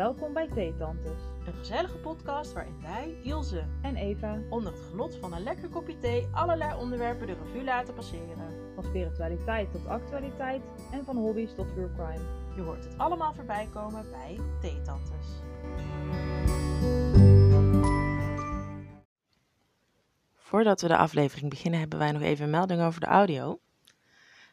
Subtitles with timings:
[0.00, 5.32] Welkom bij Theetantes Een gezellige podcast waarin wij, Ilse, en Eva onder het genot van
[5.32, 8.74] een lekker kopje thee allerlei onderwerpen de revue laten passeren.
[8.74, 10.62] van spiritualiteit tot actualiteit
[10.92, 12.24] en van hobby's tot true crime.
[12.56, 15.26] Je hoort het allemaal voorbij komen bij Theetantes.
[20.34, 23.58] Voordat we de aflevering beginnen, hebben wij nog even een melding over de audio.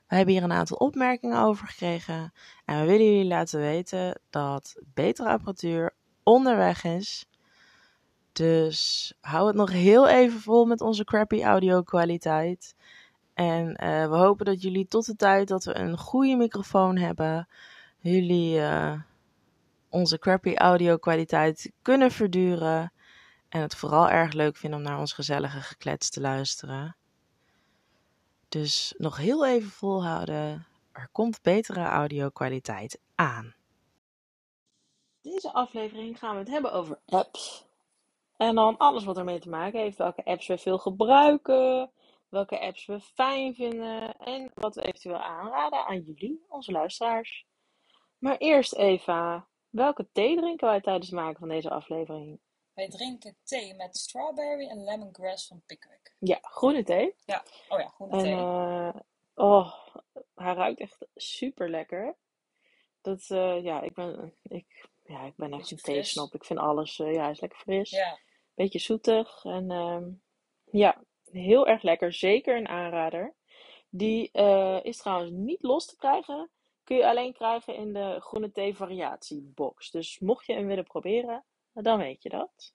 [0.07, 2.33] We hebben hier een aantal opmerkingen over gekregen
[2.65, 7.25] en we willen jullie laten weten dat betere apparatuur onderweg is.
[8.31, 12.75] Dus hou het nog heel even vol met onze crappy audio kwaliteit.
[13.33, 17.47] En eh, we hopen dat jullie tot de tijd dat we een goede microfoon hebben,
[17.99, 19.01] jullie eh,
[19.89, 22.91] onze crappy audio kwaliteit kunnen verduren.
[23.49, 26.95] En het vooral erg leuk vinden om naar ons gezellige geklets te luisteren.
[28.49, 30.65] Dus nog heel even volhouden.
[30.91, 33.55] Er komt betere audio-kwaliteit aan.
[35.21, 37.65] Deze aflevering gaan we het hebben over apps.
[38.37, 39.97] En dan alles wat ermee te maken heeft.
[39.97, 41.91] Welke apps we veel gebruiken.
[42.29, 44.17] Welke apps we fijn vinden.
[44.17, 47.45] En wat we eventueel aanraden aan jullie, onze luisteraars.
[48.17, 49.47] Maar eerst Eva.
[49.69, 52.39] Welke thee drinken wij tijdens het maken van deze aflevering?
[52.77, 56.15] Wij drinken thee met strawberry en lemongrass van Pickwick.
[56.19, 57.15] Ja, groene thee.
[57.69, 58.33] Oh ja, groene En thee.
[58.33, 58.95] eh,
[59.33, 59.73] oh,
[60.35, 62.15] hij ruikt echt super lekker.
[63.01, 66.33] Dat, eh, ja, ik ben, ik, ja, ik ben echt een theesnop.
[66.33, 67.89] Ik vind alles, eh, ja, hij is lekker fris.
[67.89, 68.19] ja,
[68.53, 69.43] Beetje zoetig.
[69.45, 70.09] En ehm,
[70.63, 72.13] ja, heel erg lekker.
[72.13, 73.33] Zeker een aanrader.
[73.89, 74.31] Die
[74.81, 76.49] is trouwens niet los te krijgen.
[76.83, 79.91] Kun je alleen krijgen in de groene thee variatiebox.
[79.91, 81.43] Dus mocht je hem willen proberen,
[81.83, 82.73] dan weet je dat.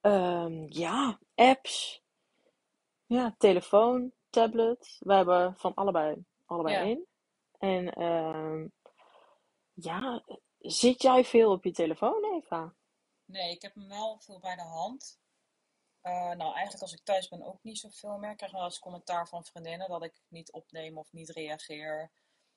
[0.00, 2.02] Ehm, ja, apps.
[3.06, 4.96] Ja, telefoon, tablet.
[5.00, 6.82] We hebben van allebei, allebei Ja.
[6.82, 7.06] één.
[7.58, 8.66] En ehm,
[9.72, 10.24] ja,
[10.58, 12.74] zit jij veel op je telefoon, Eva?
[13.24, 15.20] nee, ik heb hem wel veel bij de hand.
[16.00, 18.30] Eh, nou, eigenlijk als ik thuis ben ook niet zoveel meer.
[18.30, 22.12] Ik krijg wel eens commentaar van vriendinnen dat ik niet opneem of niet reageer.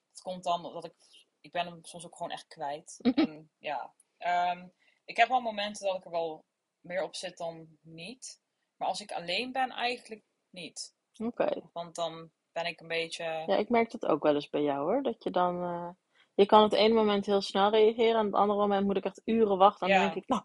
[0.10, 0.94] Het komt dan dat ik,
[1.42, 3.00] ik ben hem soms ook gewoon echt kwijt.
[3.16, 3.94] En ja,
[4.26, 4.68] ehm,
[5.06, 6.46] ik heb wel momenten dat ik er wel
[6.82, 8.40] meer op zit dan niet.
[8.78, 10.94] Maar als ik alleen ben, eigenlijk niet.
[11.18, 11.70] Oké.
[11.74, 13.24] Want dan ben ik een beetje...
[13.24, 15.02] Ja, ik merk dat ook wel eens bij jou hoor.
[15.04, 15.64] Dat je dan.
[15.64, 15.90] eh,
[16.34, 18.20] je kan op het ene moment heel snel reageren.
[18.20, 19.88] En op het andere moment moet ik echt uren wachten.
[19.88, 20.44] En dan denk ik, nou,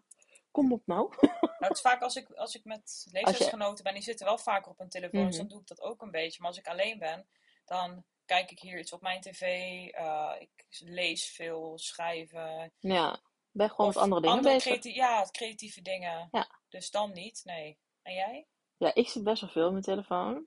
[0.51, 1.13] kom op nou.
[1.41, 4.71] Nou, het is vaak als ik, als ik met leeftijdsgenoten ben, die zitten wel vaker
[4.71, 5.37] op hun telefoon, dus Mhm.
[5.39, 6.37] dan doe ik dat ook een beetje.
[6.41, 7.27] Maar als ik alleen ben,
[7.65, 9.41] dan kijk ik hier iets op mijn tv,
[9.87, 12.71] eh, ik lees veel, schrijven.
[12.79, 13.19] Ja,
[13.51, 14.63] ben gewoon Of met andere dingen bezig.
[14.63, 16.27] creati- ja, creatieve dingen.
[16.31, 16.47] Ja.
[16.69, 17.77] Dus dan niet, nee.
[18.01, 18.47] En jij?
[18.77, 20.45] Ja, ik zit best wel veel op mijn telefoon.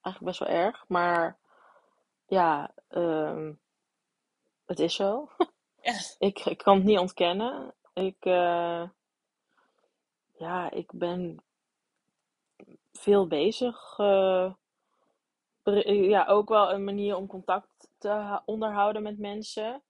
[0.00, 0.84] Eigenlijk best wel erg.
[0.88, 1.38] Maar
[2.26, 3.52] ja, ehm,
[4.66, 5.28] het is zo.
[5.82, 5.98] Ja.
[6.18, 7.74] Ik, ik kan het niet ontkennen.
[7.92, 8.88] Ik, eh,
[10.38, 11.42] ja, ik ben
[12.92, 13.94] veel bezig.
[13.98, 14.52] eh,
[16.08, 19.82] ja, ook wel een manier om contact te onderhouden met mensen.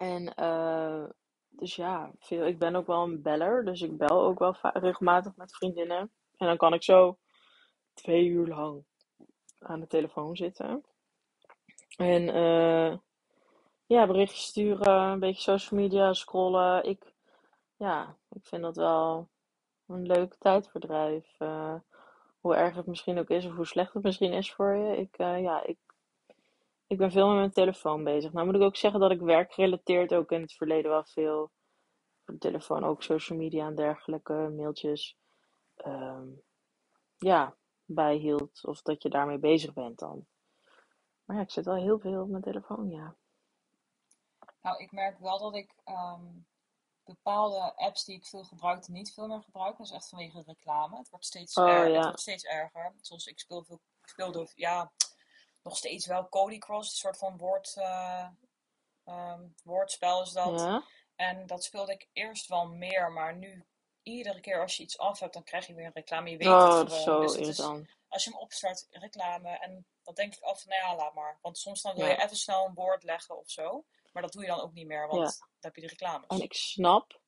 [0.00, 1.04] En eh,
[1.48, 3.64] dus ja, veel, ik ben ook wel een beller.
[3.64, 5.98] Dus ik bel ook wel regelmatig met vriendinnen.
[6.36, 7.18] En dan kan ik zo
[7.94, 8.84] twee uur lang
[9.58, 10.84] aan de telefoon zitten.
[11.96, 12.98] En eh,
[13.86, 16.84] ja, berichtjes sturen, een beetje social media scrollen.
[16.84, 17.14] Ik,
[17.76, 19.28] ja, ik vind dat wel
[19.86, 21.34] een leuk tijdverdrijf.
[21.38, 21.74] Eh,
[22.40, 24.96] hoe erg het misschien ook is, of hoe slecht het misschien is voor je.
[24.96, 25.78] Ik, ja, ik,
[26.90, 28.32] ik ben veel met mijn telefoon bezig.
[28.32, 31.52] Nou moet ik ook zeggen dat ik werkgerelateerd ook in het verleden wel veel op
[32.24, 35.16] de telefoon, ook social media en dergelijke, mailtjes,
[35.74, 36.28] ehm,
[37.18, 38.64] ja, bijhield.
[38.64, 40.26] Of dat je daarmee bezig bent dan.
[41.24, 43.16] Maar ja, ik zit wel heel veel op mijn telefoon, ja.
[44.62, 46.26] Nou, ik merk wel dat ik ehm,
[47.04, 49.76] bepaalde apps die ik veel gebruikte, niet veel meer gebruik.
[49.76, 50.96] Dat is echt vanwege reclame.
[50.98, 51.94] Het wordt steeds, Oh, er- ja.
[51.94, 52.94] het wordt steeds erger.
[53.00, 54.92] Zoals ik speel veel, ik speelde, ja,
[55.62, 58.28] nog steeds wel Cody Cross, een soort van woord, eh,
[59.04, 60.60] ehm, woordspel is dat.
[60.60, 60.84] Ja?
[61.16, 63.64] En dat speelde ik eerst wel meer, maar nu
[64.02, 66.30] iedere keer als je iets af hebt, dan krijg je weer een reclame.
[66.30, 67.02] Je weet Oh, het gewoon.
[67.02, 67.60] zo Dus het is,
[68.08, 69.48] als je hem opstart, reclame.
[69.48, 71.38] En dan denk ik af van, nou ja, laat maar.
[71.42, 72.10] Want soms dan wil Ja.
[72.10, 73.84] je even snel een woord leggen of zo.
[74.12, 75.26] Maar dat doe je dan ook niet meer, want Ja.
[75.38, 76.26] dan heb je de reclames.
[76.28, 77.20] En ik snap,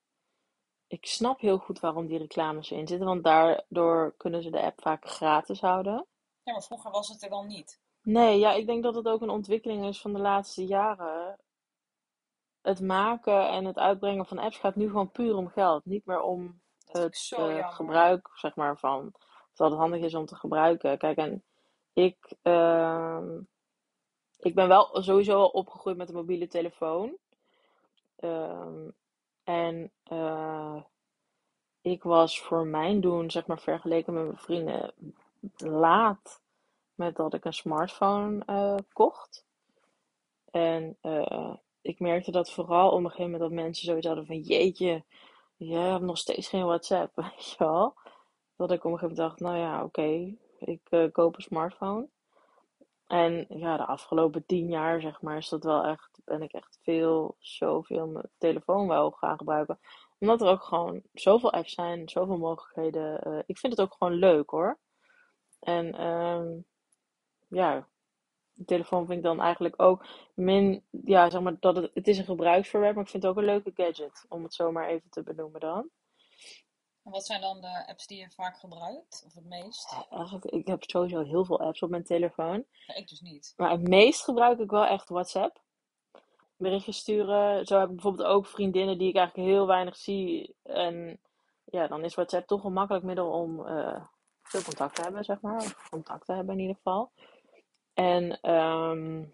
[0.86, 4.80] ik snap heel goed waarom die reclames erin zitten, want daardoor kunnen ze de app
[4.80, 6.06] vaak gratis houden.
[6.42, 7.80] Ja, maar vroeger was het er wel niet.
[8.02, 11.38] Nee, ja, ik denk dat het ook een ontwikkeling is van de laatste jaren.
[12.62, 16.20] Het maken en het uitbrengen van apps gaat nu gewoon puur om geld, niet meer
[16.20, 17.72] om Dat vind ik het zo eh, jammer.
[17.72, 19.12] gebruik, zeg maar, van
[19.54, 20.98] dat het handig is om te gebruiken.
[20.98, 21.44] Kijk, en
[21.92, 23.40] ik, ehm,
[24.38, 27.16] ik ben wel sowieso al opgegroeid met een mobiele telefoon.
[28.16, 28.90] Ehm,
[29.44, 30.82] en eh,
[31.80, 34.94] ik was voor mijn doen, zeg maar vergeleken met mijn vrienden,
[35.56, 36.41] laat
[37.10, 39.44] dat ik een smartphone eh, kocht.
[40.50, 44.40] En eh, ik merkte dat vooral op een gegeven moment dat mensen zoiets hadden van
[44.40, 45.04] jeetje,
[45.56, 47.94] jij hebt nog steeds geen WhatsApp, weet je wel.
[48.56, 52.08] Dat ik op een gegeven moment dacht, nou ja, oké, ik eh, koop een smartphone.
[53.06, 56.78] En ja, de afgelopen tien jaar, zeg maar, is dat wel echt, ben ik echt
[56.82, 59.78] veel, zoveel mijn telefoon wel gaan gebruiken.
[60.18, 63.44] Omdat er ook gewoon zoveel apps zijn, zoveel mogelijkheden.
[63.46, 64.78] Ik vind het ook gewoon leuk hoor.
[65.62, 66.58] En ehm,
[67.52, 67.88] ja,
[68.52, 72.18] de telefoon vind ik dan eigenlijk ook min, ja, zeg maar, dat het, het is
[72.18, 75.10] een gebruiksvoorwerp, maar ik vind het ook een leuke gadget, om het zo maar even
[75.10, 75.90] te benoemen dan.
[77.04, 79.22] En wat zijn dan de apps die je vaak gebruikt?
[79.26, 79.96] Of het meest?
[80.10, 82.64] Eigenlijk, ik heb sowieso heel veel apps op mijn telefoon.
[82.86, 83.54] Ja, ik dus niet.
[83.56, 85.60] Maar het meest gebruik ik wel echt WhatsApp.
[86.56, 87.66] Berichtjes sturen.
[87.66, 90.54] Zo heb ik bijvoorbeeld ook vriendinnen die ik eigenlijk heel weinig zie.
[90.62, 91.20] En
[91.64, 94.04] ja, dan is WhatsApp toch een makkelijk middel om eh,
[94.42, 95.56] veel contact te hebben, zeg maar.
[95.56, 97.10] Of contact te hebben in ieder geval.
[97.94, 99.24] En ehm,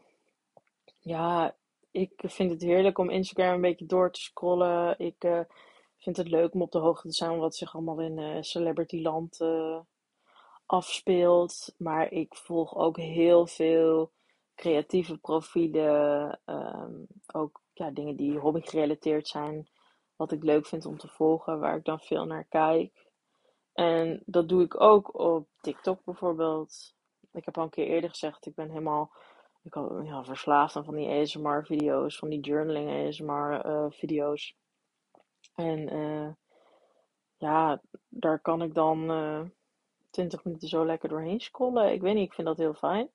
[0.99, 1.57] ja,
[1.91, 4.99] ik vind het heerlijk om Instagram een beetje door te scrollen.
[4.99, 5.41] Ik eh,
[5.99, 9.41] vind het leuk om op de hoogte te zijn wat zich allemaal in eh celebrityland
[9.41, 9.79] eh,
[10.67, 11.75] afspeelt.
[11.79, 14.13] Maar ik volg ook heel veel
[14.55, 16.41] creatieve profielen.
[16.45, 19.69] ehm, ook ja, dingen die hobby gerelateerd zijn.
[20.17, 23.07] Wat ik leuk vind om te volgen, waar ik dan veel naar kijk.
[23.73, 26.97] En dat doe ik ook op TikTok bijvoorbeeld.
[27.33, 29.13] Ik heb al een keer eerder gezegd, ik ben helemaal
[29.63, 34.57] ik ben, ja, verslaafd aan van die ASMR-video's, van die journaling ASMR-video's.
[35.55, 36.29] en eh,
[37.37, 39.41] ja, daar kan ik dan eh
[40.11, 41.93] 20 minuten zo lekker doorheen scrollen.
[41.93, 43.11] Ik weet niet, ik vind dat heel fijn.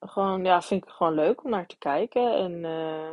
[0.00, 2.34] Gewoon, ja, vind ik gewoon leuk om naar te kijken.
[2.34, 3.10] En eh,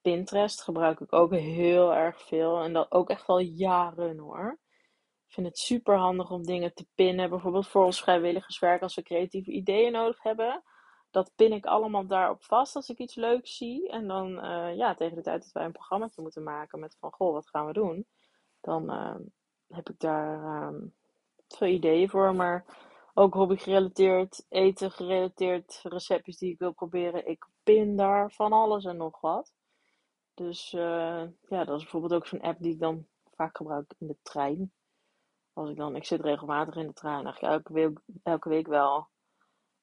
[0.00, 2.60] Pinterest gebruik ik ook heel erg veel.
[2.62, 4.58] En dat ook echt al jaren hoor.
[5.30, 7.30] Ik vind het super handig om dingen te pinnen.
[7.30, 10.62] Bijvoorbeeld voor ons vrijwilligerswerk, als we creatieve ideeën nodig hebben.
[11.10, 13.88] Dat pin ik allemaal daarop vast als ik iets leuks zie.
[13.88, 17.12] En dan, eh, ja, tegen de tijd dat wij een programmaatje moeten maken met van,
[17.12, 18.06] goh, wat gaan we doen?
[18.60, 19.14] Dan eh,
[19.68, 20.86] heb ik daar ehm,
[21.48, 22.34] veel ideeën voor.
[22.34, 22.64] Maar
[23.14, 27.26] ook hobby gerelateerd, eten gerelateerd, receptjes die ik wil proberen.
[27.26, 29.52] Ik pin daar van alles en nog wat.
[30.34, 34.06] Dus eh, ja, dat is bijvoorbeeld ook zo'n app die ik dan vaak gebruik in
[34.06, 34.72] de trein.
[35.60, 39.08] Als ik dan, ik zit regelmatig in de trein, eigenlijk elke week, elke week wel.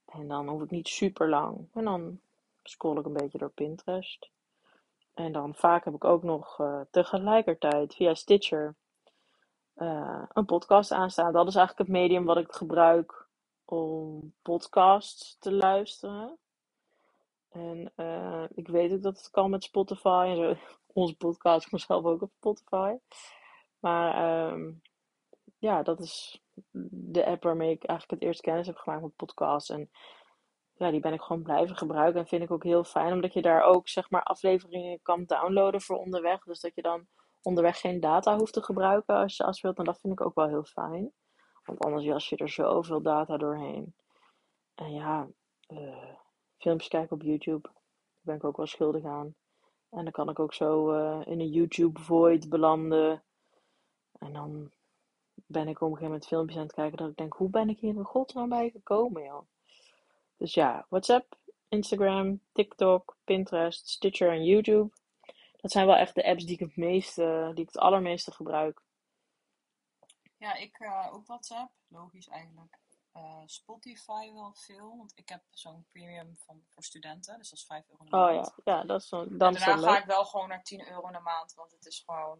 [0.05, 1.69] En dan hoef ik niet super lang.
[1.73, 2.19] En dan
[2.63, 4.29] scroll ik een beetje door Pinterest.
[5.13, 8.75] En dan vaak heb ik ook nog eh, tegelijkertijd via Stitcher
[9.73, 11.33] eh, een podcast aanstaan.
[11.33, 13.27] Dat is eigenlijk het medium wat ik gebruik
[13.65, 16.37] om podcasts te luisteren.
[17.49, 20.55] En eh, ik weet ook dat het kan met Spotify en zo.
[21.01, 22.95] Onze podcast komt zelf ook op Spotify.
[23.79, 24.71] Maar ehm,
[25.57, 26.41] ja, dat is
[26.89, 29.69] de app waarmee ik eigenlijk het eerst kennis heb gemaakt met podcasts.
[29.69, 29.89] En
[30.73, 32.19] ja, die ben ik gewoon blijven gebruiken.
[32.19, 35.81] En vind ik ook heel fijn, omdat je daar ook zeg maar afleveringen kan downloaden
[35.81, 36.43] voor onderweg.
[36.43, 37.07] Dus dat je dan
[37.41, 39.77] onderweg geen data hoeft te gebruiken als je afspeelt.
[39.77, 41.11] En dat vind ik ook wel heel fijn.
[41.63, 43.95] Want anders jas je er zoveel data doorheen.
[44.75, 45.27] En ja,
[45.67, 46.15] eh,
[46.57, 47.61] filmpjes kijken op YouTube.
[47.61, 49.35] Daar ben ik ook wel schuldig aan.
[49.89, 53.23] En dan kan ik ook zo eh, in een YouTube void belanden.
[54.19, 54.71] En dan
[55.47, 57.69] ben ik op een gegeven moment filmpjes aan het kijken dat ik denk, hoe ben
[57.69, 59.47] ik hier in godsnaam bij gekomen, joh?
[60.37, 61.37] Dus ja, WhatsApp,
[61.67, 64.95] Instagram, TikTok, Pinterest, Stitcher en YouTube.
[65.61, 68.81] Dat zijn wel echt de apps die ik het meeste, die ik het allermeeste gebruik.
[70.37, 71.71] Ja, ik eh, ook WhatsApp.
[71.87, 72.79] Logisch eigenlijk.
[73.11, 77.65] Eh, Spotify wel veel, want ik heb zo'n premium van, voor studenten, dus dat is
[77.65, 78.53] 5 euro de Oh maand.
[78.63, 81.11] ja, ja, dat is zo, En dan daarna ga ik wel gewoon naar 10 euro
[81.11, 82.39] de maand, want het is gewoon,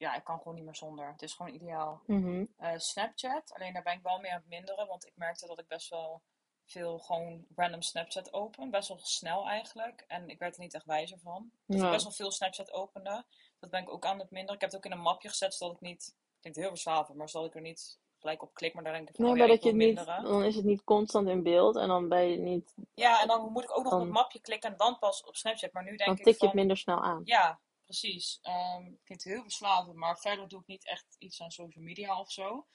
[0.00, 1.12] ja, ik kan gewoon niet meer zonder.
[1.12, 2.02] Het is gewoon ideaal.
[2.06, 2.44] Mhm.
[2.56, 5.58] Eh, Snapchat, alleen daar ben ik wel mee aan het minderen, want ik merkte dat
[5.58, 6.22] ik best wel
[6.66, 8.70] veel gewoon random Snapchat open.
[8.70, 10.04] Best wel snel eigenlijk.
[10.06, 11.50] En ik werd er niet echt wijzer van.
[11.66, 13.24] Dus ik best wel veel Snapchat opende.
[13.58, 14.54] Dat ben ik ook aan het minderen.
[14.54, 17.16] Ik heb het ook in een mapje gezet, zodat ik niet, het klinkt heel verslavend,
[17.18, 19.38] maar zodat ik er niet gelijk op klik, maar daar denk ik van, Nee, oh
[19.38, 22.08] ja, maar ik dat je niet, dan is het niet constant in beeld en dan
[22.08, 24.70] ben je niet, Ja, en dan moet ik ook nog op dan, het mapje klikken
[24.70, 25.72] en dan pas op Snapchat.
[25.72, 27.20] Maar nu dan denk ik tik je het minder snel aan.
[27.24, 28.38] ja, precies.
[28.42, 32.20] Ehm het klinkt heel verslavend, maar verder doe ik niet echt iets aan social media
[32.20, 32.66] of zo.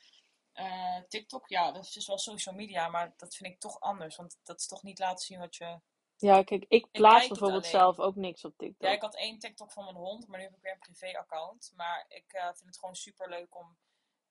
[0.51, 4.15] Eh, TikTok, ja, dat is dus wel social media, maar dat vind ik toch anders.
[4.15, 5.79] Want dat is toch niet laten zien wat je...
[6.17, 8.91] Ja, kijk, ik plaats bijvoorbeeld zelf ook niks op Ja, TikTok.
[8.91, 11.71] ik had één TikTok van mijn hond, maar nu heb ik weer een privé-account.
[11.75, 13.77] Maar ik eh, vind het gewoon super leuk om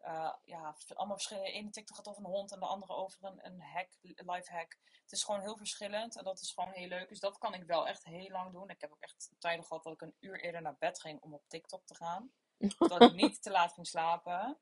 [0.04, 1.48] eh, ja, allemaal verschillende.
[1.50, 4.52] De ene TikTok gaat over een hond en de andere over een, een hack, life
[4.52, 4.78] hack.
[5.02, 7.08] Het is gewoon heel verschillend en dat is gewoon heel leuk.
[7.08, 8.68] Dus dat kan ik wel echt heel lang doen.
[8.70, 11.34] Ik heb ook echt tijden gehad dat ik een uur eerder naar bed ging om
[11.34, 12.32] op TikTok te gaan.
[12.78, 14.58] Dat ik niet te laat ging slapen.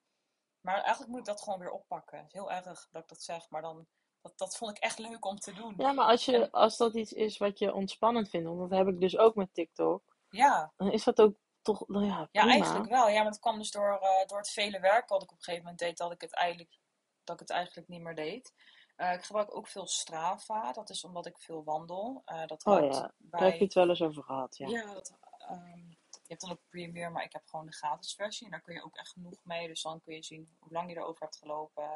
[0.61, 2.19] Maar eigenlijk moet ik dat gewoon weer oppakken.
[2.19, 3.87] Het is heel erg dat ik dat zeg, maar dan,
[4.21, 5.75] dat, dat vond ik echt leuk om te doen.
[5.77, 8.79] Ja, maar als, je, En- als dat iets is wat je ontspannend vindt, want dat
[8.79, 12.47] heb ik dus ook met TikTok, Ja, dan is dat ook toch, nou ja, ja
[12.47, 13.09] eigenlijk wel.
[13.09, 15.43] Ja, maar het kwam dus door, eh, door het vele werk wat ik op een
[15.43, 16.79] gegeven moment deed, dat ik het eigenlijk,
[17.25, 18.55] dat ik het eigenlijk niet meer deed.
[18.97, 20.73] Eh, ik gebruik ook veel Strava.
[20.73, 22.23] Dat is omdat ik veel wandel.
[22.25, 23.49] Eh, dat Oh ja, daar bij...
[23.49, 24.69] heb je het wel eens over gehad, ja.
[24.69, 28.45] Ja, dat, ehm, je hebt dan ook Premier, maar ik heb gewoon de gratis versie.
[28.45, 29.67] En daar kun je ook echt genoeg mee.
[29.67, 31.91] Dus dan kun je zien hoe lang je erover hebt gelopen,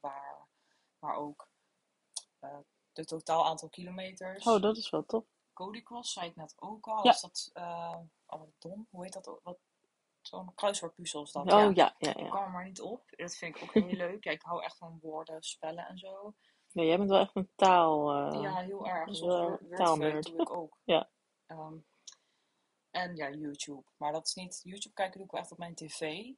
[0.00, 0.46] waar,
[0.98, 1.48] maar ook
[2.92, 4.46] de totaal aantal kilometers.
[4.46, 5.24] Oh, dat is wel tof.
[5.52, 7.04] Codicross zei ik net ook al.
[7.04, 7.10] Ja.
[7.10, 7.50] Is dat,
[8.26, 9.28] oh wat dom, hoe heet dat?
[9.28, 9.40] ook?
[9.42, 9.58] Wat,
[10.20, 11.70] zo'n kruiswoordpuzzel is dat, Oh ja.
[11.74, 13.02] ja, ja, Ik kwam er maar niet op.
[13.10, 14.24] Dat vind ik ook heel leuk.
[14.24, 16.34] Ja, ik hou echt van woorden, spellen en zo.
[16.72, 18.10] Ja, jij bent wel echt een taal.
[18.32, 19.04] eh, Ja, heel erg.
[19.20, 20.24] wordfeud taalnerd.
[20.26, 20.78] doe ik ook.
[20.84, 21.10] Ja.
[21.46, 21.74] Ehm,
[22.90, 23.82] en ja, YouTube.
[23.96, 24.60] Maar dat is niet...
[24.62, 26.30] YouTube kijken doe ik wel echt op mijn tv.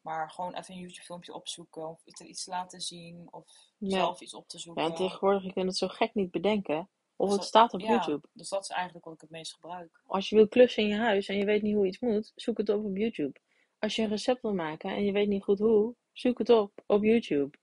[0.00, 1.88] Maar gewoon even een YouTube filmpje opzoeken.
[1.88, 3.28] Of iets, iets laten zien.
[3.32, 3.46] Of
[3.78, 3.96] Ja.
[3.98, 4.82] zelf iets op te zoeken.
[4.82, 6.88] Ja, en tegenwoordig, je kunt het zo gek niet bedenken.
[7.22, 8.28] Of Dus het dat- staat op ja, YouTube.
[8.32, 10.00] Dus dat is eigenlijk wat ik het meest gebruik.
[10.06, 12.58] Als je wil klussen in je huis en je weet niet hoe iets moet, zoek
[12.58, 13.40] het op op YouTube.
[13.78, 16.72] Als je een recept wil maken en je weet niet goed hoe, zoek het op
[16.86, 17.58] op YouTube.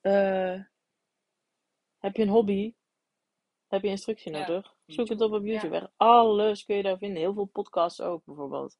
[0.00, 0.60] Eh,
[1.98, 2.74] heb je een hobby?
[3.66, 4.74] Heb je instructie Ja, nodig?
[4.86, 5.50] Zoek het op op ja.
[5.52, 5.76] YouTube.
[5.76, 7.18] Echt alles kun je daar vinden.
[7.18, 8.78] Heel veel podcasts ook bijvoorbeeld.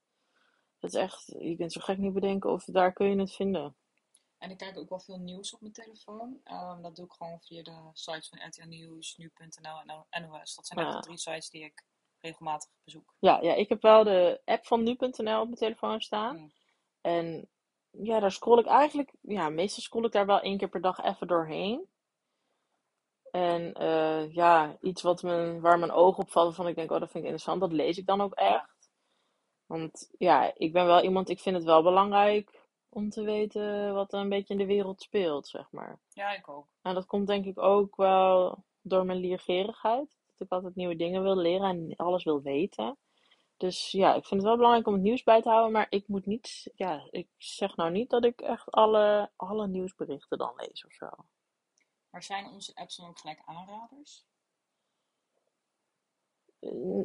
[0.78, 3.76] Het is echt, je kunt zo gek niet bedenken of daar kun je het vinden.
[4.40, 6.40] En ik kijk ook wel veel nieuws op mijn telefoon.
[6.44, 10.54] Ehm, dat doe ik gewoon via de sites van RTL Nieuws, Nu.nl en NOS.
[10.54, 10.96] Dat zijn echt Ja.
[10.96, 11.84] de drie sites die ik
[12.20, 13.14] regelmatig bezoek.
[13.18, 16.36] Ja, ja, ik heb wel de app van nu.nl op mijn telefoon staan.
[16.36, 16.52] Mm.
[17.00, 17.48] En
[17.90, 20.98] ja, daar scroll ik eigenlijk, ja, meestal scroll ik daar wel één keer per dag
[21.02, 21.88] even doorheen.
[23.30, 27.00] En eh, ja, iets wat me, waar mijn ogen op vallen van ik denk, oh,
[27.00, 28.90] dat vind ik interessant, dat lees ik dan ook echt.
[29.66, 32.59] Want ja, ik ben wel iemand, ik vind het wel belangrijk
[32.90, 36.00] om te weten wat er een beetje in de wereld speelt, zeg maar.
[36.08, 36.66] Ja, ik ook.
[36.82, 40.18] En dat komt denk ik ook wel door mijn leergierigheid.
[40.26, 42.98] Dat ik altijd nieuwe dingen wil leren en alles wil weten.
[43.56, 45.72] Dus ja, ik vind het wel belangrijk om het nieuws bij te houden.
[45.72, 50.38] Maar ik moet niet, ja, ik zeg nou niet dat ik echt alle, alle nieuwsberichten
[50.38, 51.08] dan lees of zo.
[52.10, 54.24] Maar zijn onze apps dan ook gelijk aanraders?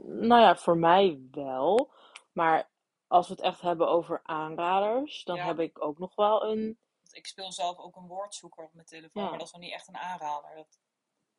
[0.05, 1.91] Nou ja, voor mij wel.
[2.31, 2.69] Maar
[3.07, 5.45] als we het echt hebben over aanraders, dan Ja.
[5.45, 6.79] heb ik ook nog wel een.
[7.12, 9.29] Ik speel zelf ook een woordzoeker op mijn telefoon, Ja.
[9.29, 10.55] maar dat is nog niet echt een aanrader.
[10.55, 10.79] Dat,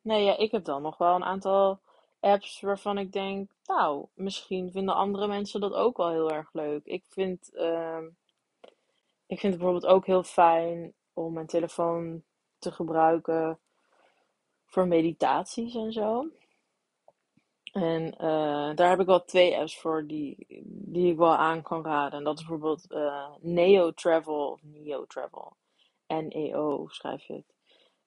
[0.01, 1.81] Nee, ja, ik heb dan nog wel een aantal
[2.19, 6.85] apps waarvan ik denk, nou, misschien vinden andere mensen dat ook wel heel erg leuk.
[6.85, 8.05] Ik vind, ehm,
[9.25, 12.23] ik vind het bijvoorbeeld ook heel fijn om mijn telefoon
[12.59, 13.59] te gebruiken
[14.65, 16.27] voor meditaties en zo.
[17.71, 21.83] En eh, daar heb ik wel twee apps voor die, die ik wel aan kan
[21.83, 22.19] raden.
[22.19, 25.57] En dat is bijvoorbeeld eh, Neo Travel of Neo Travel.
[26.07, 27.55] N-E-O schrijf je het.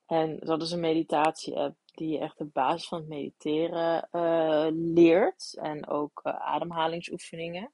[0.06, 5.56] En dat is een meditatie-app die je echt de basis van het mediteren eh, leert.
[5.60, 7.72] En ook ademhalingsoefeningen.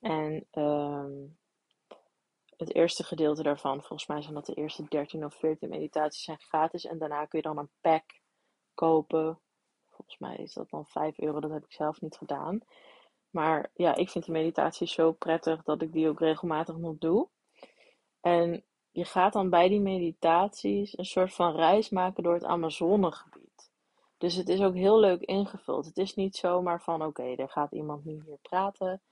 [0.00, 1.12] En ehm,
[2.56, 6.40] het eerste gedeelte daarvan, volgens mij zijn dat de eerste 13 of 14 meditaties, zijn
[6.40, 6.86] gratis.
[6.86, 8.04] En daarna kun je dan een pack
[8.74, 9.40] kopen.
[10.06, 12.60] Volgens mij is dat dan 5 euro, dat heb ik zelf niet gedaan.
[13.30, 17.28] Maar ja, ik vind die meditatie zo prettig dat ik die ook regelmatig nog doe.
[18.20, 23.70] En je gaat dan bij die meditaties een soort van reis maken door het Amazonegebied.
[24.18, 25.84] Dus het is ook heel leuk ingevuld.
[25.86, 29.02] Het is niet zomaar van oké, er gaat iemand nu hier praten.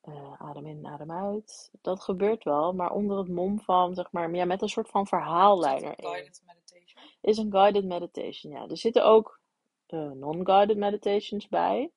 [0.00, 1.70] eh, adem in, adem uit.
[1.82, 5.06] Dat gebeurt wel, maar onder het mom van, zeg maar, ja, met een soort van
[5.06, 7.02] verhaallijn een guided meditation?
[7.20, 8.68] Is een guided meditation, ja.
[8.68, 9.40] Er zitten ook
[9.96, 11.90] non-guided meditations bij.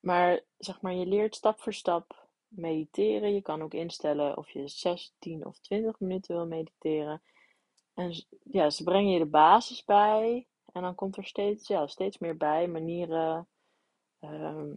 [0.00, 3.34] Maar zeg maar, je leert stap voor stap mediteren.
[3.34, 7.22] Je kan ook instellen of je 6, 10 of 20 minuten wil mediteren.
[7.94, 10.46] En ja, ze brengen je de basis bij.
[10.72, 13.48] En dan komt er steeds, ja, steeds meer bij manieren
[14.20, 14.74] ehm,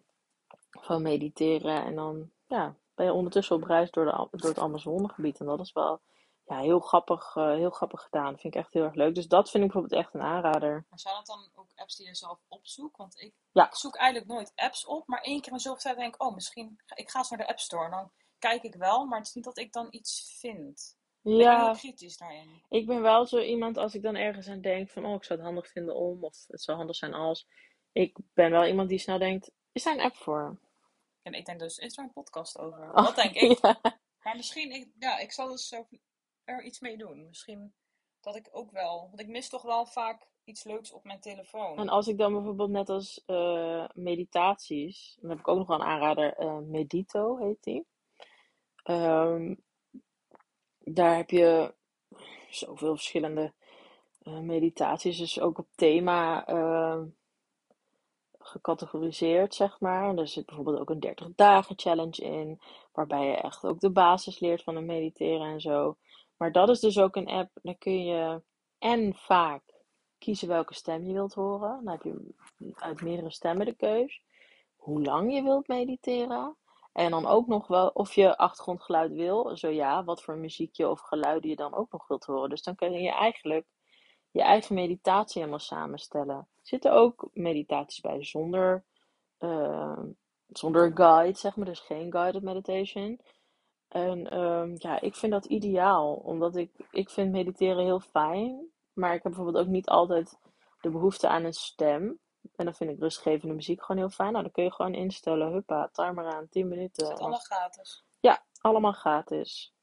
[0.69, 1.83] van mediteren.
[1.83, 5.39] En dan ja, ben je ondertussen op reis door, de, door het Amazonegebied.
[5.39, 6.01] En dat is wel
[6.47, 8.37] ja, heel, grappig, eh, heel grappig gedaan.
[8.39, 9.15] Vind ik echt heel erg leuk.
[9.15, 10.85] Dus dat vind ik bijvoorbeeld echt een aanrader.
[10.89, 12.97] Maar zijn dat dan ook apps die je zelf opzoekt?
[12.97, 13.65] Want ik, Ja.
[13.67, 16.33] ik zoek eigenlijk nooit apps op, maar één keer in zoveel tijd denk ik, oh,
[16.33, 17.85] misschien, ga- ik ga eens naar de App Store.
[17.85, 20.95] En dan kijk ik wel, maar het is niet dat ik dan iets vind.
[21.23, 22.63] Ik ben Ja, heel kritisch daarin.
[22.69, 25.39] ik ben wel zo iemand als ik dan ergens aan denk van, oh, ik zou
[25.39, 27.47] het handig vinden om, of het zou handig zijn als.
[27.91, 30.59] Ik ben wel iemand die snel denkt, is daar een app voor?
[31.21, 32.89] En ik denk dus, is er een podcast over?
[32.93, 33.59] Oh, Dat denk ik.
[33.61, 33.79] ja.
[34.23, 35.87] Maar misschien, ik, ja, ik zal dus zo
[36.47, 37.27] er iets mee doen.
[37.27, 37.73] Misschien
[38.21, 41.77] dat ik ook wel, want ik mis toch wel vaak iets leuks op mijn telefoon.
[41.77, 45.79] En als ik dan bijvoorbeeld net als eh, meditaties, dan heb ik ook nog wel
[45.79, 47.85] een aanrader, eh, Medito heet die.
[48.83, 49.55] Ehm,
[50.77, 51.73] daar heb je
[52.49, 53.53] zoveel verschillende
[54.21, 57.05] eh, meditaties, dus ook op thema ehm,
[58.39, 60.17] gecategoriseerd, zeg maar.
[60.17, 62.61] Er zit bijvoorbeeld ook een 30 dagen challenge in,
[62.91, 65.97] waarbij je echt ook de basis leert van het mediteren en zo.
[66.37, 68.41] Maar dat is dus ook een app, dan kun je
[68.79, 69.63] en vaak
[70.17, 71.83] kiezen welke stem je wilt horen.
[71.83, 72.33] Dan heb je
[72.75, 74.21] uit meerdere stemmen de keus.
[74.75, 76.57] Hoe lang je wilt mediteren.
[76.93, 79.57] En dan ook nog wel of je achtergrondgeluid wil.
[79.57, 82.49] Zo ja, wat voor muziekje of geluiden je dan ook nog wilt horen.
[82.49, 83.65] Dus dan kun je eigenlijk
[84.31, 86.35] je eigen meditatie helemaal samenstellen.
[86.35, 88.83] Er zitten ook meditaties bij zonder,
[89.39, 89.99] uh,
[90.47, 91.65] zonder guide, zeg maar.
[91.65, 93.19] Dus geen guided meditation.
[93.87, 96.13] En um, ja, ik vind dat ideaal.
[96.13, 98.71] Omdat ik, ik vind mediteren heel fijn.
[98.93, 100.39] Maar ik heb bijvoorbeeld ook niet altijd
[100.81, 102.19] de behoefte aan een stem.
[102.55, 104.31] En dan vind ik rustgevende muziek gewoon heel fijn.
[104.31, 105.51] Nou, dan kun je gewoon instellen.
[105.51, 107.03] Huppa, timer aan, 10 minuten.
[107.03, 108.03] Is het allemaal gratis?
[108.19, 109.73] Ja, allemaal gratis.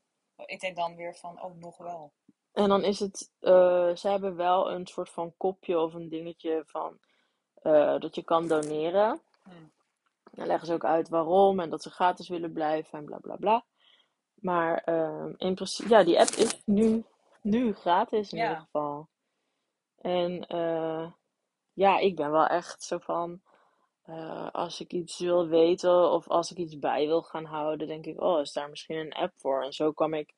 [0.46, 2.12] Ik denk dan weer van, oh, nog wel.
[2.52, 6.62] En dan is het, uh, ze hebben wel een soort van kopje of een dingetje
[6.66, 6.98] van
[7.62, 9.20] uh, dat je kan doneren.
[9.42, 9.72] Hmm.
[10.32, 13.36] Dan leggen ze ook uit waarom en dat ze gratis willen blijven en bla bla
[13.36, 13.64] bla.
[14.44, 17.04] Maar uh, in principe, ja, die app is nu,
[17.42, 18.48] nu gratis in Ja.
[18.48, 19.08] ieder geval.
[20.00, 21.10] En eh,
[21.72, 23.40] ja, ik ben wel echt zo van,
[24.02, 28.06] eh, als ik iets wil weten of als ik iets bij wil gaan houden, denk
[28.06, 29.62] ik, oh, is daar misschien een app voor?
[29.62, 30.34] En zo kwam ik,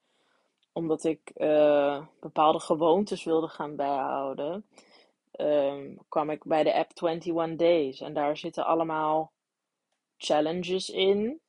[0.73, 4.67] omdat ik eh, bepaalde gewoontes wilde gaan bijhouden,
[5.33, 8.01] ehm, kwam ik bij de app 21 Days.
[8.01, 9.33] En daar zitten allemaal
[10.17, 11.41] challenges in.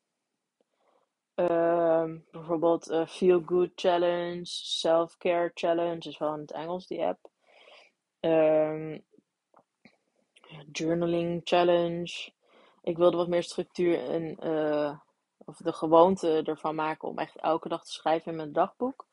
[1.38, 7.06] Ehm, bijvoorbeeld eh, Feel Good Challenge, Self Care Challenge, is wel in het Engels die
[7.06, 7.29] app.
[8.20, 9.00] Ehm,
[10.72, 12.32] journaling Challenge.
[12.82, 15.00] Ik wilde wat meer structuur en eh,
[15.38, 19.07] of de gewoonte ervan maken om echt elke dag te schrijven in mijn dagboek.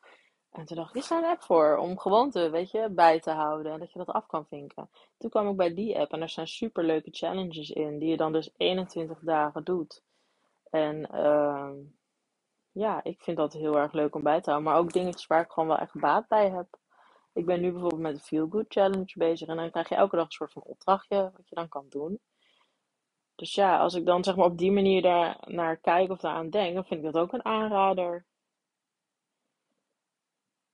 [0.51, 3.31] En toen dacht ik, is daar een app voor om gewoonte, weet je, bij te
[3.31, 4.89] houden en dat je dat af kan vinken.
[5.17, 8.31] Toen kwam ik bij die app en er zijn superleuke challenges in die je dan
[8.31, 10.03] dus 21 dagen doet.
[10.69, 11.73] En ehm,
[12.75, 14.71] ja, ik vind dat heel erg leuk om bij te houden.
[14.71, 16.67] Maar ook dingetjes waar ik gewoon wel echt baat bij heb.
[17.33, 19.47] Ik ben nu bijvoorbeeld met de Feel Good Challenge bezig.
[19.47, 22.19] En dan krijg je elke dag een soort van opdrachtje wat je dan kan doen.
[23.35, 26.49] Dus ja, als ik dan zeg maar op die manier daar naar kijk of daaraan
[26.49, 28.25] denk, dan vind ik dat ook een aanrader.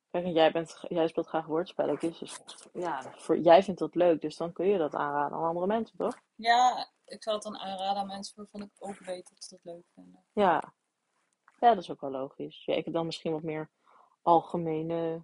[0.10, 2.20] Kijk, en jij, bent, jij speelt graag woordspelletjes.
[2.20, 2.38] Dus
[2.74, 4.22] ja, voor, jij vindt dat leuk.
[4.22, 6.20] Dus dan kun je dat aanraden aan andere mensen, toch?
[6.36, 9.64] Ja, ik zal het dan aanraden aan mensen waarvan ik ook weet dat ze het
[9.64, 10.24] leuk vinden.
[10.34, 10.74] Ja.
[11.62, 12.66] Ja, dat is ook wel logisch.
[12.66, 13.70] Ja, ik heb dan misschien wat meer
[14.22, 15.24] algemene,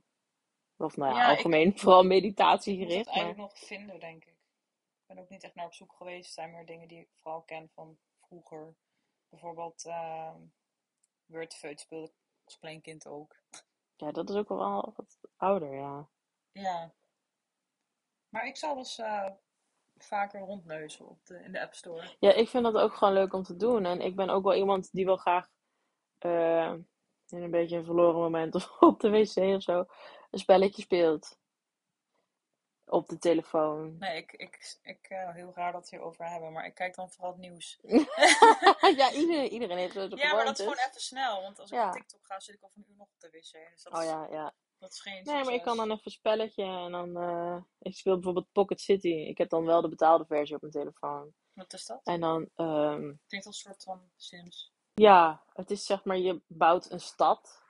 [0.78, 3.06] of nou ja, Ja, ik- algemeen, vooral Ik moet meditatie het gericht.
[3.06, 4.32] Maar eigenlijk nog vinden, denk ik.
[4.32, 6.26] Ik ben ook niet echt naar op zoek geweest.
[6.26, 7.98] Het zijn meer dingen die ik vooral ken van
[8.28, 8.76] vroeger.
[9.30, 10.34] Bijvoorbeeld uh,
[11.26, 12.14] Wordfeud speelde ik
[12.46, 13.36] als klein kind ook.
[13.96, 16.08] ja, dat is ook wel wat ouder, ja.
[16.52, 16.94] Ja.
[18.30, 19.30] Maar ik zal dus eh,
[19.98, 22.16] vaker rondneuzen op de, in de App Store.
[22.20, 23.86] Ja, ik vind dat ook gewoon leuk om te doen.
[23.86, 25.48] En ik ben ook wel iemand die wel graag
[26.24, 26.74] eh,
[27.28, 29.86] in een beetje een verloren moment of op de wc of zo
[30.32, 31.38] een spelletje speelt.
[32.90, 33.98] Op de telefoon.
[33.98, 37.12] Nee, ik, ik, ik eh, heel raar dat we hierover hebben, maar ik kijk dan
[37.12, 37.80] vooral het nieuws.
[39.02, 41.78] ja, iedereen, iedereen heeft het Ja, maar dat is gewoon even snel, want als ik
[41.78, 41.88] Ja.
[41.88, 43.72] op TikTok ga, zit ik al van een uur nog op de wc.
[43.72, 44.54] Dus dat Oh is, ja, ja.
[44.80, 47.18] dat is geen Nee, maar ik kan dan even een spelletje en dan...
[47.18, 49.08] eh, ik speel bijvoorbeeld Pocket City.
[49.08, 51.34] Ik heb dan wel de betaalde versie op mijn telefoon.
[51.54, 52.02] Wat is dat?
[52.04, 52.50] En dan...
[53.28, 54.74] Klinkt als een soort van Sims.
[55.02, 57.64] Ja, het is zeg maar, je bouwt een stad.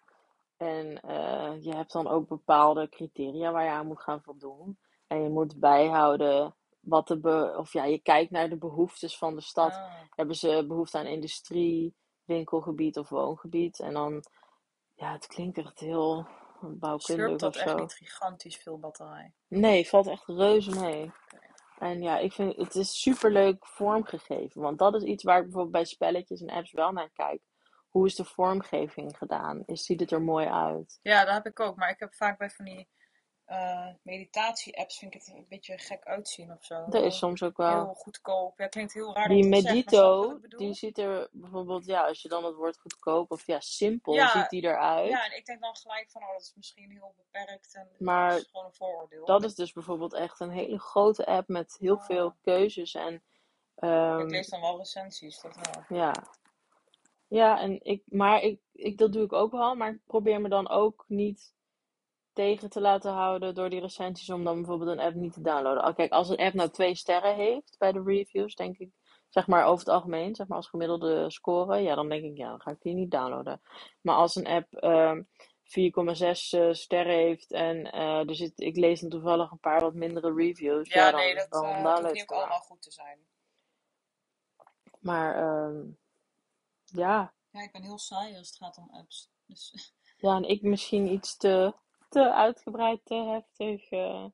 [0.57, 4.79] En eh, je hebt dan ook bepaalde criteria waar je aan moet gaan voldoen.
[5.07, 9.35] En je moet bijhouden wat de be of ja, je kijkt naar de behoeftes van
[9.35, 9.73] de stad.
[9.73, 9.91] Ah.
[10.09, 13.79] Hebben ze behoefte aan industrie, winkelgebied of woongebied?
[13.79, 14.23] En dan,
[14.95, 16.27] ja, het klinkt echt heel
[16.61, 17.77] bouwkundig Slurpt dat of echt zo.
[17.77, 19.33] niet gigantisch veel batterij?
[19.47, 21.11] Nee, valt echt reuze mee.
[21.77, 24.61] En ja, ik vind het is superleuk vormgegeven.
[24.61, 27.41] Want dat is iets waar ik bijvoorbeeld bij spelletjes en apps wel naar kijk.
[27.89, 29.63] Hoe is de vormgeving gedaan?
[29.65, 30.99] Is, ziet het er mooi uit?
[31.01, 31.75] Ja, dat heb ik ook.
[31.75, 32.89] Maar ik heb vaak bij van die
[33.47, 36.85] eh, meditatie-apps vind ik het een beetje gek uitzien of zo.
[36.89, 37.83] Dat is soms ook wel.
[37.83, 38.59] Heel goedkoop.
[38.59, 42.55] Ja, klinkt heel raar Die Medito, die ziet er bijvoorbeeld, ja, als je dan het
[42.55, 45.09] woord goedkoop of ja, simpel, Ja, ziet die eruit.
[45.09, 48.29] Ja, en ik denk dan gelijk van, oh, dat is misschien heel beperkt en Maar
[48.31, 49.25] dat is gewoon een vooroordeel.
[49.25, 52.05] Dat is dus bijvoorbeeld echt een hele grote app met heel Ah.
[52.05, 52.93] veel keuzes.
[52.95, 53.23] En
[53.75, 55.97] ehm, Ik lees dan wel recensies, dat wel.
[55.99, 56.11] ja.
[57.27, 60.49] Ja, en ik, maar ik, ik, dat doe ik ook wel, maar ik probeer me
[60.49, 61.55] dan ook niet
[62.37, 65.83] tegen te laten houden door die recensies om dan bijvoorbeeld een app niet te downloaden.
[65.83, 68.89] Al- Kijk, als een app nou twee sterren heeft bij de reviews, denk ik,
[69.29, 72.49] zeg maar over het algemeen, zeg maar als gemiddelde score, ja, dan denk ik, ja,
[72.49, 73.61] dan ga ik die niet downloaden.
[74.01, 75.21] Maar als een app ehm
[75.63, 79.93] 4,6 eh, sterren heeft en eh, er zit, ik lees dan toevallig een paar wat
[79.93, 82.81] mindere reviews, ja, Ja, dan nee, dat het wel eh, dat hoeft download allemaal goed
[82.81, 83.19] te zijn.
[84.99, 85.85] Maar ehm,
[86.85, 89.29] ja, Ja, ik ben heel saai als het gaat om apps.
[89.45, 91.73] Dus ja, en ik misschien iets te,
[92.09, 93.89] te uitgebreid, te heftig.
[93.89, 94.25] eh.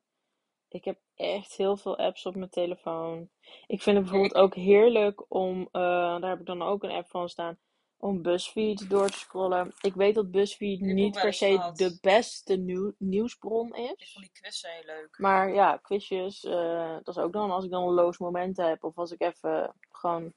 [0.68, 3.28] ik heb echt heel veel apps op mijn telefoon.
[3.66, 5.80] Ik vind het bijvoorbeeld ook heerlijk om, eh,
[6.20, 7.58] daar heb ik dan ook een app van staan,
[7.96, 9.72] om BuzzFeed door te scrollen.
[9.80, 11.76] Ik weet dat BuzzFeed niet per se gehad.
[11.76, 14.12] de beste nieuw, nieuwsbron ik is.
[14.12, 15.18] vond die quizzen heel leuk.
[15.18, 18.84] Maar ja, quizjes, eh, dat is ook dan als ik dan loos moment heb.
[18.84, 20.32] Of als ik even gewoon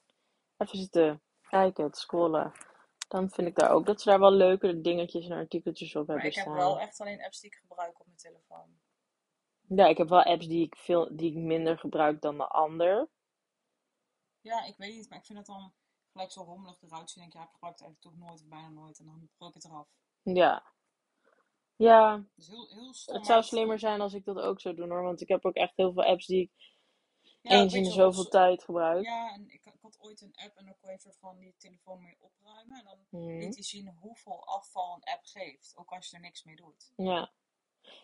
[0.58, 2.52] even zitten kijken, te scrollen.
[3.07, 6.15] Dan vind ik daar ook dat ze daar wel leuke dingetjes en artikeltjes op Maar
[6.15, 6.57] hebben ik heb staan.
[6.57, 8.79] wel echt alleen apps die ik gebruik op mijn telefoon.
[9.67, 13.09] Ja, ik heb wel apps die ik, veel, die ik minder gebruik dan de ander.
[14.41, 15.73] Ja, ik weet niet, maar ik vind het dan
[16.11, 17.23] gelijk zo rommelig eruit zien.
[17.23, 18.99] En ik, ja, ik gebruik het eigenlijk toch nooit of bijna nooit.
[18.99, 19.87] En dan gooi ik het eraf.
[20.21, 20.63] Ja.
[21.75, 23.15] Ja, Dus heel, heel stom.
[23.15, 25.03] het zou slimmer zijn als ik dat ook zou doen hoor.
[25.03, 26.51] Want ik heb ook echt heel veel apps die ik
[27.41, 29.04] Ja, eens in de zoveel zo- tijd gebruik.
[29.06, 31.56] Ja, en ik, ik had ooit een app en dan kon je soort van die
[31.58, 32.78] telefoon mee opruimen.
[32.78, 33.38] En dan Mhm.
[33.39, 35.73] liet hij zien hoeveel afval een app geeft.
[35.76, 36.91] Ook als je er niks mee doet.
[36.95, 37.32] Ja.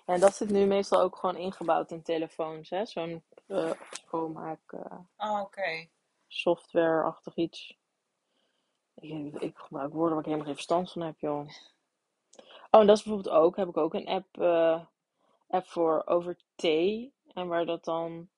[0.06, 2.86] En dat zit nu meestal ook gewoon ingebouwd in telefoons, hè?
[2.86, 5.88] Zo'n eh schoonmaak eh, Ah, oké.
[6.28, 7.78] software-achtig iets.
[8.96, 11.50] Ik, ik gebruik woorden waar ik helemaal geen verstand van heb, joh.
[12.72, 14.86] Oh, en dat is bijvoorbeeld ook, heb ik ook een app, eh,
[15.48, 17.14] app voor over thee.
[17.34, 18.30] En waar dat dan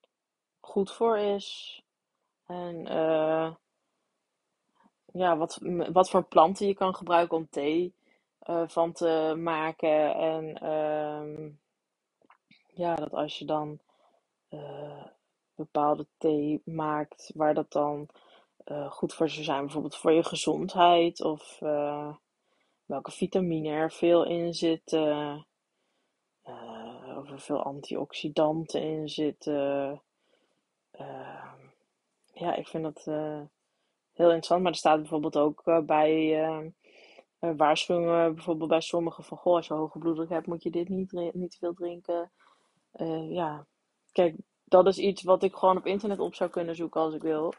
[0.66, 1.82] goed voor is.
[2.46, 3.56] En eh,
[5.14, 5.60] ja, wat,
[5.92, 7.96] wat voor planten je kan gebruiken om thee
[8.40, 10.16] eh, van te maken.
[10.16, 11.50] En ehm,
[12.68, 13.80] ja, dat als je dan
[14.50, 15.06] eh,
[15.56, 18.10] bepaalde thee maakt, waar dat dan
[18.90, 19.62] goed voor zou zijn.
[19.62, 21.60] Bijvoorbeeld voor je gezondheid of
[22.86, 25.46] welke vitamine er veel in zitten.
[27.18, 30.02] of er veel antioxidanten in zitten.
[30.98, 31.60] Ehm,
[32.34, 33.42] ja, ik vind dat eh,
[34.16, 34.62] heel interessant.
[34.62, 36.66] Maar er staat bijvoorbeeld ook eh, bij eh,
[37.40, 40.90] eh, waarschuwingen, bijvoorbeeld bij sommigen van, goh, als je hoge bloeddruk hebt, moet je dit
[40.90, 42.32] niet, niet te veel drinken.
[43.30, 43.68] Ja,
[44.12, 47.22] kijk, dat is iets wat ik gewoon op internet op zou kunnen zoeken als ik
[47.22, 47.54] wil.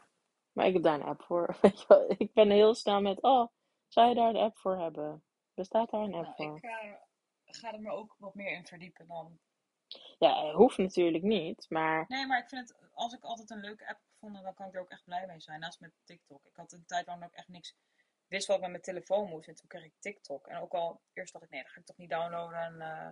[0.51, 1.55] Maar ik heb daar een app voor.
[2.17, 3.47] Ik ben heel snel met, oh,
[3.87, 5.23] zou je daar een app voor hebben?
[5.53, 6.59] Bestaat daar een app Nou, voor?
[7.45, 9.39] ik ga er me ook wat meer in verdiepen dan.
[10.19, 13.59] Ja, het hoeft natuurlijk niet, maar Nee, maar ik vind het, als ik altijd een
[13.59, 15.59] leuke app heb gevonden, dan kan ik er ook echt blij mee zijn.
[15.59, 16.45] Naast met TikTok.
[16.45, 17.75] Ik had een tijd lang ik echt niks
[18.27, 19.47] wist wat ik met mijn telefoon moest.
[19.47, 20.47] En toen kreeg ik TikTok.
[20.47, 22.59] En ook al eerst dacht ik, nee, dat ga ik toch niet downloaden.
[22.59, 23.09] En, eh,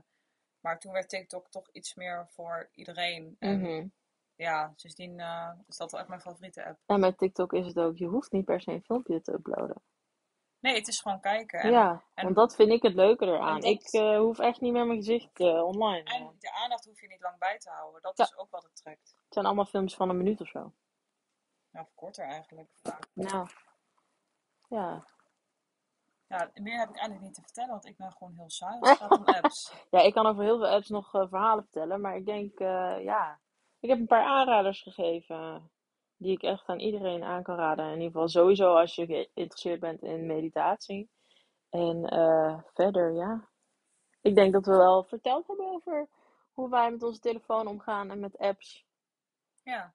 [0.60, 3.36] maar toen werd TikTok toch iets meer voor iedereen.
[3.40, 3.88] En mhm.
[4.36, 6.80] ja, sindsdien eh, is dat wel echt mijn favoriete app.
[6.86, 9.82] En met TikTok is het ook, je hoeft niet per se een filmpje te uploaden.
[10.60, 11.60] Nee, het is gewoon kijken.
[11.60, 13.54] En, Ja, en- want dat vind ik het leuke eraan.
[13.60, 16.04] dat- Ik eh, hoef echt niet meer mijn gezicht eh, online.
[16.04, 16.16] eh.
[16.16, 18.02] en de aandacht hoef je niet lang bij te houden.
[18.02, 18.24] Dat Ja.
[18.24, 19.16] is ook wat het trekt.
[19.24, 20.74] Het zijn allemaal films van een minuut of zo.
[21.72, 22.70] Nou, of korter eigenlijk.
[22.84, 23.08] vaak.
[23.14, 23.48] Nou,
[24.70, 25.06] ja.
[26.28, 28.90] Ja, meer heb ik eigenlijk niet te vertellen, want ik ben gewoon heel saai als
[28.90, 29.74] het gaat om apps.
[29.92, 33.04] Ja, ik kan over heel veel apps nog eh, verhalen vertellen, maar ik denk, eh,
[33.04, 33.40] ja,
[33.80, 35.72] ik heb een paar aanraders gegeven
[36.18, 37.86] die ik echt aan iedereen aan kan raden.
[37.86, 41.10] In ieder geval sowieso als je geïnteresseerd bent in meditatie.
[41.70, 43.50] En eh, verder, ja,
[44.22, 46.08] ik denk dat we wel verteld hebben over
[46.54, 48.86] hoe wij met onze telefoon omgaan en met apps.
[49.64, 49.94] Ja,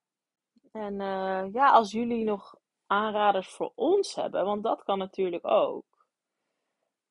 [0.72, 2.54] En eh, ja, als jullie nog
[2.86, 5.84] aanraders voor ons hebben, want dat kan natuurlijk ook.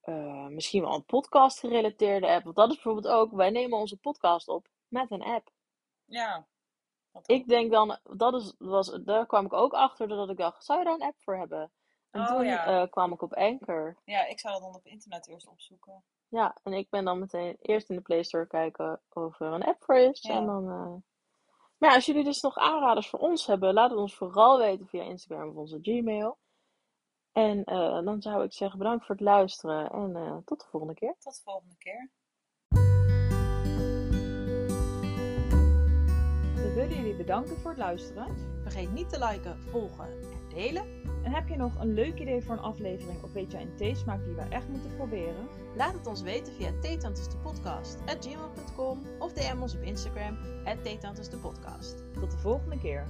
[0.01, 2.43] Eh, misschien wel een podcast gerelateerde app.
[2.43, 5.51] Want dat is bijvoorbeeld ook, wij nemen onze podcast op met een app.
[6.05, 6.47] ja.
[7.11, 7.29] Dat.
[7.29, 10.79] Ik denk dan, dat is, was, daar kwam ik ook achter doordat ik dacht, zou
[10.79, 11.71] je daar een app voor hebben?
[12.11, 12.81] En Oh, toen ja.
[12.81, 13.97] eh, kwam ik op Anchor.
[14.03, 16.03] Ja, ik zou dat dan op internet eerst opzoeken.
[16.27, 19.63] Ja, en ik ben dan meteen eerst in de Play Store kijken of er een
[19.63, 20.21] app voor is.
[20.21, 20.33] Ja.
[20.33, 20.93] En dan, eh,
[21.77, 24.87] Maar ja, als jullie dus nog aanraders voor ons hebben, laat het ons vooral weten
[24.87, 26.37] via Instagram of onze Gmail.
[27.31, 31.15] En eh, dan zou ik zeggen bedankt voor het luisteren en tot de volgende keer.
[31.19, 32.09] Tot de volgende keer.
[36.89, 38.27] Willen jullie bedanken voor het luisteren.
[38.61, 40.19] Vergeet niet te liken, volgen en
[40.55, 40.83] delen.
[41.23, 44.25] En heb je nog een leuk idee voor een aflevering of weet jij een theesmaak
[44.25, 45.47] die we echt moeten proberen?
[45.75, 50.37] Laat het ons weten via theetantesdepodcast.gmail.com of DM ons op Instagram,
[50.83, 52.03] theetantesdepodcast.
[52.13, 53.07] Tot de volgende keer.